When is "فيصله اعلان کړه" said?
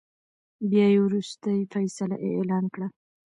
1.73-2.87